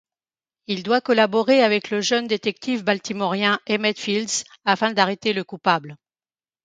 [0.65, 5.95] Il doit collaborer avec le jeune détective baltimorien Emmett Fields afin d'arrêter le coupable.